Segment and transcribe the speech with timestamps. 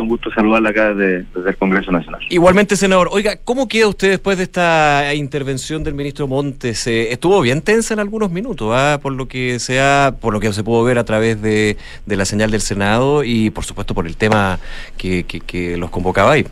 [0.00, 2.20] un gusto saludarla acá desde, el Congreso Nacional.
[2.28, 3.08] Igualmente, senador.
[3.10, 6.86] Oiga, ¿cómo queda usted después de esta intervención del ministro Montes?
[6.86, 8.98] Eh, estuvo bien tensa en algunos minutos, ¿ah?
[9.02, 11.76] por lo que sea, por lo que se pudo ver a través de,
[12.06, 14.58] la señal del Senado y, por supuesto, por el tema
[14.96, 16.46] que, que, los convocaba ahí.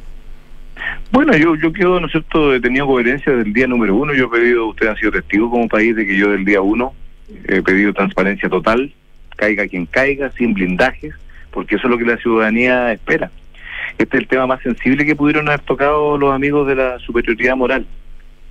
[1.13, 4.15] Bueno, yo, yo quedo, ¿no es cierto?, he tenido coherencia del día número uno.
[4.15, 6.95] Yo he pedido, ustedes han sido testigos como país de que yo del día uno
[7.47, 8.93] he pedido transparencia total,
[9.37, 11.15] caiga quien caiga, sin blindajes
[11.51, 13.31] porque eso es lo que la ciudadanía espera.
[13.99, 17.57] Este es el tema más sensible que pudieron haber tocado los amigos de la superioridad
[17.57, 17.87] moral,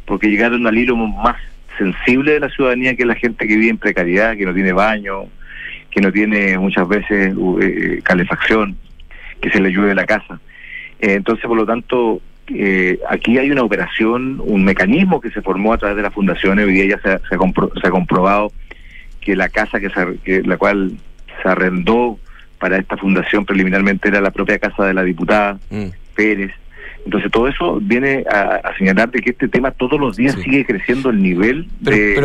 [0.05, 1.37] porque llegaron al hilo más
[1.77, 4.73] sensible de la ciudadanía que es la gente que vive en precariedad, que no tiene
[4.73, 5.25] baño,
[5.89, 8.77] que no tiene muchas veces eh, calefacción,
[9.41, 10.39] que se le llueve la casa.
[10.99, 12.21] Eh, entonces, por lo tanto,
[12.53, 16.59] eh, aquí hay una operación, un mecanismo que se formó a través de la fundación.
[16.59, 18.51] Hoy día ya se, se, ha, comprobado
[19.21, 19.89] que la casa que,
[20.23, 20.91] que la cual
[21.41, 22.19] se arrendó
[22.59, 25.87] para esta fundación preliminarmente era la propia casa de la diputada mm.
[26.15, 26.51] Pérez.
[27.05, 31.09] Entonces todo eso viene a, señalar de que este tema todos los días sigue creciendo
[31.09, 32.15] el nivel de,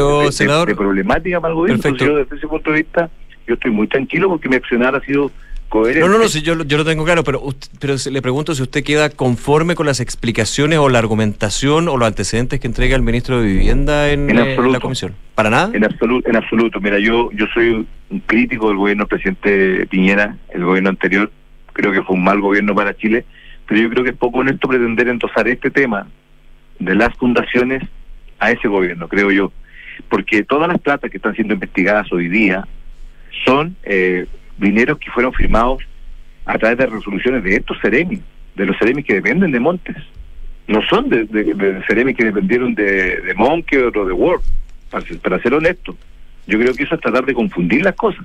[0.76, 1.76] problemática para el gobierno.
[1.76, 3.08] Entonces yo desde ese punto de vista
[3.46, 5.30] yo estoy muy tranquilo porque mi accionar ha sido
[5.74, 7.42] no, no, no, si yo, yo lo tengo claro, pero,
[7.80, 12.06] pero le pregunto si usted queda conforme con las explicaciones o la argumentación o los
[12.06, 15.14] antecedentes que entrega el ministro de Vivienda en, eh, la comisión.
[15.34, 15.70] ¿Para nada?
[15.74, 16.80] En absoluto, en absoluto.
[16.80, 21.30] Mira, yo, yo soy un crítico del gobierno del presidente Piñera, el gobierno anterior.
[21.72, 23.24] Creo que fue un mal gobierno para Chile,
[23.66, 26.06] pero yo creo que es poco honesto pretender endosar este tema
[26.78, 27.82] de las fundaciones
[28.38, 29.52] a ese gobierno, creo yo.
[30.08, 32.66] Porque todas las platas que están siendo investigadas hoy día
[33.44, 33.76] son...
[33.82, 34.26] Eh,
[34.58, 35.82] dineros que fueron firmados
[36.44, 38.20] a través de resoluciones de estos Ceremi,
[38.54, 39.96] de los Ceremi que dependen de Montes.
[40.66, 44.40] No son de, de, que dependieron de, de o de Word,
[44.94, 45.96] para, para ser honesto.
[46.46, 48.24] Yo creo que eso es tratar de confundir las cosas.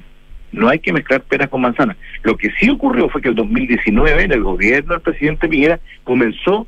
[0.52, 1.98] No hay que mezclar peras con manzanas.
[2.23, 6.67] Lo que sí ocurrió fue que el 2019, en el gobierno del presidente Piñera, comenzó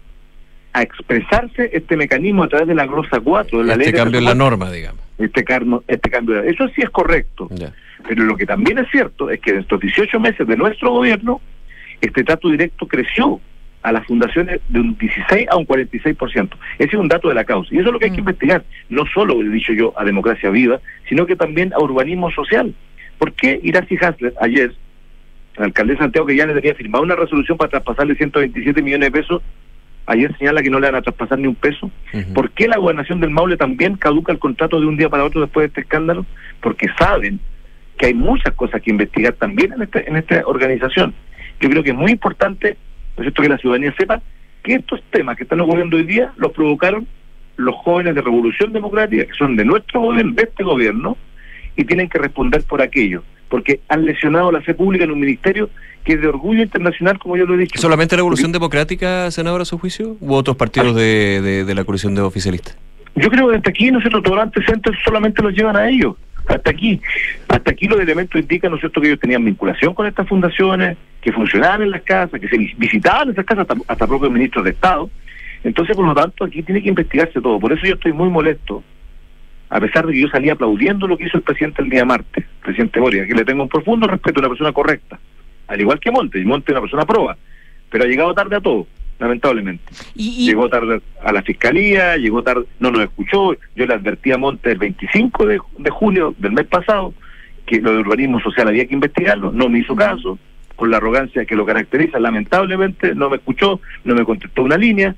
[0.73, 4.25] a expresarse este mecanismo a través de la glosa 4 de la este cambio en
[4.25, 5.01] la norma, digamos.
[5.17, 5.43] Este,
[5.87, 6.41] este cambio.
[6.43, 7.49] Eso sí es correcto.
[8.07, 11.41] Pero lo que también es cierto es que en estos 18 meses de nuestro gobierno,
[11.99, 13.39] este trato directo creció
[13.83, 16.49] a las fundaciones de un 16 a un 46%.
[16.77, 17.73] Ese es un dato de la causa.
[17.73, 18.27] Y eso es lo que hay que mm.
[18.27, 18.63] investigar.
[18.89, 22.73] No solo, he dicho yo, a democracia viva, sino que también a urbanismo social.
[23.17, 24.73] ¿Por qué Iracy Hasler ayer,
[25.57, 29.11] el alcalde de Santiago que ya le tenía firmado una resolución para traspasarle 127 millones
[29.11, 29.41] de pesos,
[30.05, 31.91] ayer señala que no le van a traspasar ni un peso?
[32.33, 35.41] ¿Por qué la gobernación del Maule también caduca el contrato de un día para otro
[35.41, 36.25] después de este escándalo?
[36.61, 37.39] Porque saben
[37.97, 41.13] que hay muchas cosas que investigar también en, este, en esta organización.
[41.59, 42.77] Yo creo que es muy importante,
[43.17, 44.21] ¿no es que la ciudadanía sepa
[44.63, 47.07] que estos temas que están ocurriendo hoy día los provocaron
[47.57, 51.17] los jóvenes de Revolución Democrática, que son de nuestro gobierno, de este gobierno,
[51.75, 55.69] y tienen que responder por aquello, porque han lesionado la fe pública en un ministerio
[56.03, 57.79] que es de orgullo internacional, como yo lo he dicho.
[57.79, 60.17] ¿Solamente Revolución Democrática, senador, a su juicio?
[60.19, 62.77] ¿U otros partidos de, de, la coalición de oficialistas?
[63.15, 66.15] Yo creo que hasta aquí, nosotros, todos los antecedentes solamente los llevan a ellos.
[66.47, 67.01] Hasta aquí,
[67.47, 71.83] hasta aquí los elementos indican, ¿no que ellos tenían vinculación con estas fundaciones, que funcionaban
[71.83, 75.09] en las casas, que se visitaban esas casas hasta, hasta propios ministros de Estado.
[75.63, 77.59] Entonces, por lo tanto, aquí tiene que investigarse todo.
[77.59, 78.83] Por eso yo estoy muy molesto,
[79.69, 82.43] a pesar de que yo salí aplaudiendo lo que hizo el presidente el día martes,
[82.43, 85.19] el presidente Boria, que le tengo un profundo respeto a una persona correcta,
[85.67, 87.37] al igual que Monte, y Monte es una persona proba,
[87.89, 88.87] pero ha llegado tarde a todo
[89.21, 89.83] lamentablemente.
[90.15, 93.53] Llegó tarde a la fiscalía, llegó tarde, no nos escuchó.
[93.75, 97.13] Yo le advertí a Monte el 25 de, de junio del mes pasado
[97.65, 100.37] que lo de urbanismo social había que investigarlo, no me hizo caso,
[100.75, 105.15] con la arrogancia que lo caracteriza, lamentablemente no me escuchó, no me contestó una línea,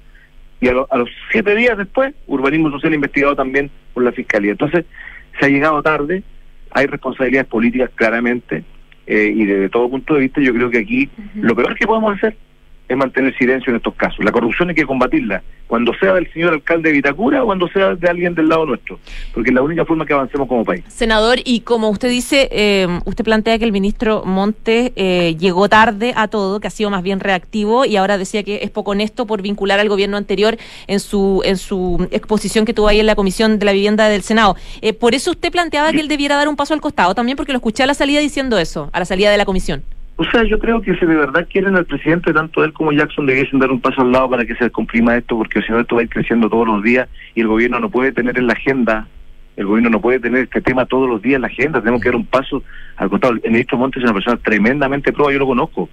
[0.62, 4.52] y a, los siete días después, urbanismo social investigado también por la fiscalía.
[4.52, 4.85] Entonces,
[5.40, 6.22] se ha llegado tarde,
[6.72, 8.64] hay responsabilidades políticas claramente,
[9.08, 12.16] eh, y desde todo punto de vista, yo creo que aquí lo peor que podemos
[12.16, 12.35] hacer
[12.94, 14.24] es mantener silencio en estos casos.
[14.24, 17.96] La corrupción hay que combatirla, cuando sea del señor alcalde de Vitacura o cuando sea
[17.96, 19.00] de alguien del lado nuestro,
[19.34, 20.84] porque es la única forma que avancemos como país.
[20.88, 26.14] Senador, y como usted dice, eh, usted plantea que el ministro Montes eh, llegó tarde
[26.16, 29.26] a todo, que ha sido más bien reactivo y ahora decía que es poco honesto
[29.26, 30.58] por vincular al gobierno anterior
[30.88, 34.22] en su en su exposición que tuvo ahí en la Comisión de la Vivienda del
[34.22, 34.56] Senado.
[34.82, 37.52] Eh, por eso usted planteaba que él debiera dar un paso al costado también, porque
[37.52, 39.84] lo escuché a la salida diciendo eso, a la salida de la comisión.
[40.16, 43.26] O sea, yo creo que si de verdad quieren al presidente, tanto él como Jackson
[43.26, 45.96] debiesen dar un paso al lado para que se comprima esto, porque si no esto
[45.96, 48.54] va a ir creciendo todos los días y el gobierno no puede tener en la
[48.54, 49.08] agenda,
[49.58, 52.10] el gobierno no puede tener este tema todos los días en la agenda, tenemos que
[52.10, 52.64] dar un paso
[52.98, 53.34] al costado.
[53.44, 55.90] El ministro Montes es una persona tremendamente prueba, yo lo conozco,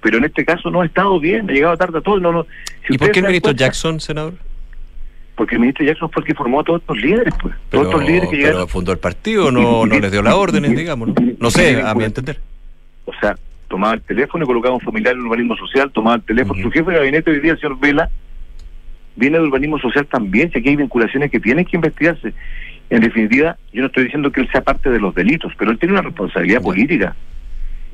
[0.00, 2.20] pero en este caso no ha estado bien, ha llegado tarde a todo.
[2.20, 2.46] No, no.
[2.88, 4.34] ¿Y por qué el ministro Jackson, senador?
[5.34, 7.54] Porque el ministro Jackson fue el que formó a todos estos líderes, pues.
[7.70, 11.08] todos estos líderes que pero fundó el partido, no, no les dio las órdenes, digamos.
[11.08, 12.40] No, no sé, a mi entender.
[13.04, 13.36] O sea,
[13.68, 16.60] tomaba el teléfono y colocaba un familiar en urbanismo social, tomaba el teléfono.
[16.60, 16.68] Ujú.
[16.68, 18.10] Su jefe de gabinete hoy día, el señor Vela,
[19.16, 22.32] viene de urbanismo social también, si aquí hay vinculaciones que tienen que investigarse.
[22.90, 25.78] En definitiva, yo no estoy diciendo que él sea parte de los delitos, pero él
[25.78, 27.14] tiene una responsabilidad política.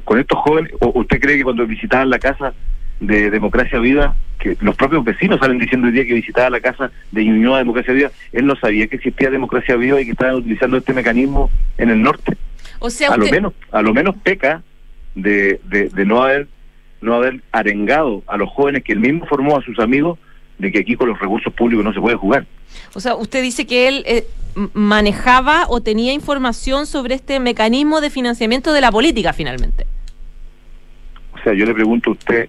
[0.05, 2.53] Con estos jóvenes, ¿o usted cree que cuando visitaban la casa
[3.01, 6.93] de Democracia Vida, que los propios vecinos salen diciendo hoy día que visitaba la casa
[7.11, 10.77] de Ñuñoa Democracia Vida, él no sabía que existía Democracia Viva y que estaban utilizando
[10.77, 12.37] este mecanismo en el norte?
[12.79, 14.63] O sea, a lo menos a lo menos peca
[15.15, 16.49] de, de, de no haber
[17.01, 20.19] no haber arengado a los jóvenes que él mismo formó a sus amigos
[20.59, 22.47] de que aquí con los recursos públicos no se puede jugar.
[22.95, 24.25] o sea, usted dice que él eh,
[24.73, 29.87] manejaba o tenía información sobre este mecanismo de financiamiento de la política finalmente.
[31.35, 32.49] O sea, yo le pregunto a usted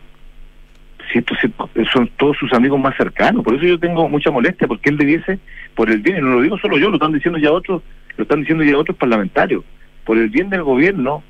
[1.12, 1.38] si estos
[1.92, 3.44] son todos sus amigos más cercanos.
[3.44, 5.40] Por eso yo tengo mucha molestia, porque él debiese,
[5.76, 7.82] por el bien, y no lo digo solo yo, lo están diciendo ya otros,
[8.18, 9.64] lo están diciendo ya otros parlamentarios,
[10.04, 11.24] por el bien del gobierno,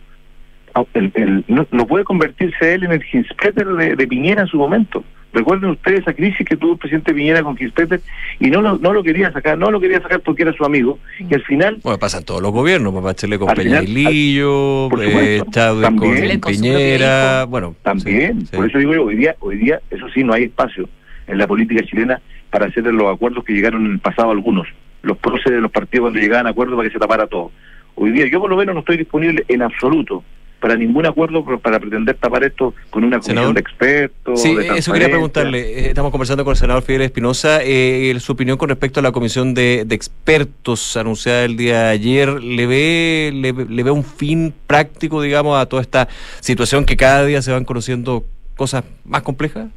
[0.93, 4.57] el- el- no, no puede convertirse él en el Ginspeter de, de Piñera en su
[4.57, 5.03] momento.
[5.33, 7.99] Recuerden ustedes esa crisis que tuvo el presidente Piñera con Ginspeter
[8.39, 10.97] y no lo, no lo quería sacar, no lo quería sacar porque era su amigo.
[11.19, 15.89] Y al final Bueno, pasa en todos los gobiernos, papá Chile con Peñalillo, eh, Chávez
[15.89, 17.75] con Piñera, bueno.
[17.83, 18.55] También, sí, sí.
[18.55, 20.87] por eso digo yo, hoy día, hoy día, eso sí, no hay espacio
[21.27, 24.67] en la política chilena para hacer los acuerdos que llegaron en el pasado algunos,
[25.01, 27.51] los próceres de los partidos cuando llegaban a acuerdos para que se tapara todo.
[27.95, 30.23] Hoy día yo por lo menos no estoy disponible en absoluto
[30.59, 33.53] para ningún acuerdo para pretender tapar esto con una comisión Senador.
[33.53, 34.41] de expertos.
[34.41, 35.59] Sí, de eso quería preguntarle.
[35.59, 37.59] Eh, Estamos conversando con el senador Fidel Espinosa.
[37.63, 41.89] Eh, su opinión con respecto a la comisión de, de expertos anunciada el día de
[41.89, 42.29] ayer.
[42.41, 46.07] ¿Le ve, le, le ve un fin práctico, digamos, a toda esta
[46.39, 48.23] situación que cada día se van conociendo
[48.55, 49.67] cosas más complejas?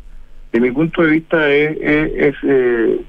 [0.50, 3.00] de mi punto de vista es, es- es, eh,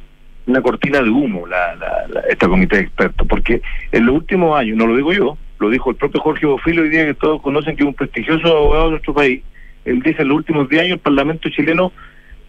[0.45, 3.62] una cortina de humo la, la- la- esta comité de expertos, porque
[3.94, 6.90] en los últimos años, no lo digo yo, lo dijo el propio Jorge Bofilo hoy
[6.90, 9.42] día que todos conocen que es un prestigioso abogado de nuestro país,
[9.86, 11.92] él dice en los últimos 10 años el Parlamento chileno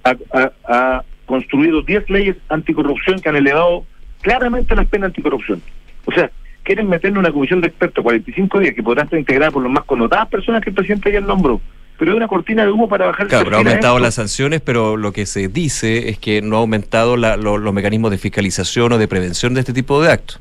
[0.04, 3.84] ha, ha- ha construido 10 leyes anticorrupción que han elevado
[4.20, 5.62] claramente las penas anticorrupción.
[6.06, 6.30] O sea,
[6.62, 9.84] quieren meterle una comisión de expertos 45 días que podrá estar integrada por las más
[9.84, 11.60] connotadas personas que el presidente ayer nombró,
[11.98, 14.04] pero es una cortina de humo para bajar el Claro, pero ha aumentado esto.
[14.04, 17.72] las sanciones, pero lo que se dice es que no ha aumentado la- lo- los
[17.74, 20.40] mecanismos de fiscalización o de prevención de este tipo de actos.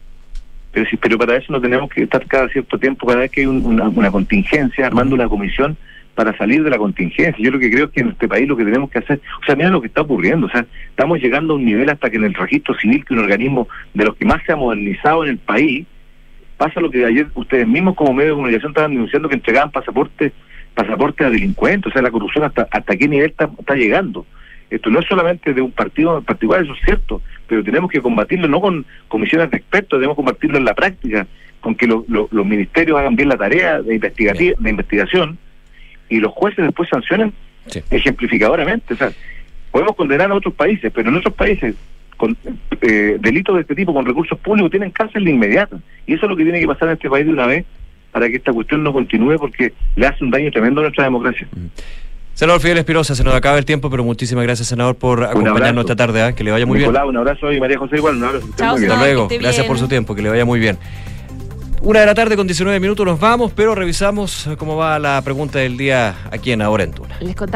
[0.72, 3.42] Pero, sí, pero para eso no tenemos que estar cada cierto tiempo, cada vez que
[3.42, 5.76] hay un- una, contingencia, armando una comisión
[6.16, 7.44] para salir de la contingencia.
[7.44, 9.46] Yo lo que creo es que en este país lo que tenemos que hacer, o
[9.46, 12.18] sea, mira lo que está ocurriendo, o sea, estamos llegando a un nivel hasta que
[12.18, 15.32] en el registro civil, que un organismo de los que más se ha modernizado en
[15.32, 15.88] el país,
[16.58, 20.34] pasa lo que ayer ustedes mismos como medio de comunicación estaban denunciando que entregaban pasaportes
[20.76, 24.26] pasaportes a delincuentes, o sea, la corrupción hasta, hasta qué nivel está, está llegando.
[24.70, 28.02] Esto no es solamente de un partido en particular, eso es cierto, pero tenemos que
[28.02, 31.26] combatirlo no con comisiones de expertos, debemos combatirlo en la práctica,
[31.60, 35.38] con que lo- lo- los ministerios hagan bien la tarea de, investigati- de investigación
[36.08, 37.34] y los jueces después sancionen
[37.66, 37.82] Sí.
[37.92, 38.94] ejemplificadoramente.
[38.94, 39.12] O sea,
[39.72, 41.76] podemos condenar a otros países, pero en otros países
[42.18, 42.36] con
[42.82, 45.78] eh, delitos de este tipo con recursos públicos tienen cárcel de inmediata.
[46.08, 47.66] Y eso es lo que tiene que pasar en este país de una vez
[48.12, 51.48] para que esta cuestión no continúe porque le hace un daño tremendo a nuestra democracia.
[52.40, 55.98] Senador Fidel Espinosa, se nos acaba el tiempo, pero muchísimas gracias, senador, por acompañarnos esta
[55.98, 56.22] tarde.
[56.22, 56.32] ¿ah?
[56.32, 58.48] Que le vaya muy Nicolás, un abrazo y María José igual, un abrazo.
[58.56, 58.88] Chao, bien.
[58.88, 58.92] bien.
[58.94, 59.28] Hasta luego.
[59.28, 59.68] Gracias bien.
[59.68, 60.78] por su tiempo, que le vaya muy bien.
[61.82, 65.60] Una de la tarde con 19 minutos nos vamos, pero revisamos cómo va la pregunta
[65.60, 67.18] del día aquí en Ahora en Tuna.
[67.20, 67.48] Les contaba